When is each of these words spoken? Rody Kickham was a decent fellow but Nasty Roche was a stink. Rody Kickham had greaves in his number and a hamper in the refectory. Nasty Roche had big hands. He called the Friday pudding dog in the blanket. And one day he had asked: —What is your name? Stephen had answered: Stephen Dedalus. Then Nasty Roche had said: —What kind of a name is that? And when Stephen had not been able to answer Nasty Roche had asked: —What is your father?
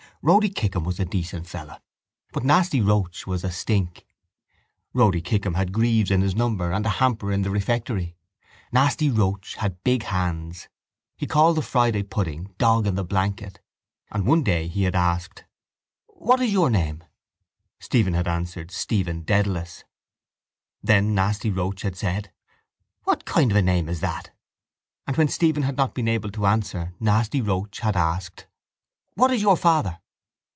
Rody 0.23 0.51
Kickham 0.51 0.83
was 0.83 0.99
a 0.99 1.05
decent 1.05 1.47
fellow 1.47 1.79
but 2.31 2.43
Nasty 2.43 2.79
Roche 2.79 3.25
was 3.25 3.43
a 3.43 3.49
stink. 3.51 4.05
Rody 4.93 5.19
Kickham 5.19 5.55
had 5.55 5.71
greaves 5.73 6.11
in 6.11 6.21
his 6.21 6.35
number 6.35 6.71
and 6.71 6.85
a 6.85 6.89
hamper 7.01 7.31
in 7.31 7.41
the 7.41 7.49
refectory. 7.49 8.15
Nasty 8.71 9.09
Roche 9.09 9.55
had 9.55 9.83
big 9.83 10.03
hands. 10.03 10.67
He 11.17 11.25
called 11.25 11.57
the 11.57 11.63
Friday 11.63 12.03
pudding 12.03 12.53
dog 12.59 12.85
in 12.85 12.93
the 12.93 13.03
blanket. 13.03 13.61
And 14.11 14.27
one 14.27 14.43
day 14.43 14.67
he 14.67 14.83
had 14.83 14.93
asked: 14.95 15.45
—What 16.05 16.39
is 16.39 16.53
your 16.53 16.69
name? 16.69 17.03
Stephen 17.79 18.13
had 18.13 18.27
answered: 18.27 18.69
Stephen 18.69 19.23
Dedalus. 19.23 19.85
Then 20.83 21.15
Nasty 21.15 21.49
Roche 21.49 21.81
had 21.81 21.95
said: 21.95 22.31
—What 23.05 23.25
kind 23.25 23.49
of 23.49 23.57
a 23.57 23.63
name 23.63 23.89
is 23.89 24.01
that? 24.01 24.29
And 25.07 25.17
when 25.17 25.29
Stephen 25.29 25.63
had 25.63 25.77
not 25.77 25.95
been 25.95 26.07
able 26.07 26.29
to 26.29 26.45
answer 26.45 26.93
Nasty 26.99 27.41
Roche 27.41 27.79
had 27.79 27.95
asked: 27.95 28.45
—What 29.15 29.31
is 29.31 29.41
your 29.41 29.57
father? 29.57 29.97